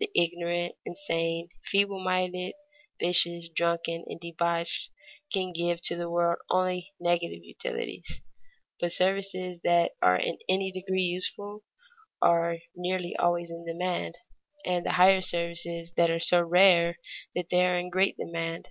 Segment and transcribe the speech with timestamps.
[0.00, 2.54] The ignorant, insane, feeble minded,
[3.00, 4.90] vicious, drunken, and debauched,
[5.32, 8.20] can give to the world only negative utilities.
[8.80, 11.64] But services that are in any degree useful
[12.20, 14.18] are nearly always in demand,
[14.66, 16.98] and the higher services are so rare
[17.34, 18.68] that they are in great demand.